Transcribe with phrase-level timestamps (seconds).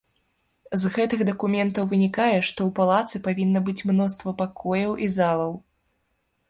[0.83, 5.51] З гэтых дакументаў вынікае, што ў палацы павінна быць мноства пакояў і залаў.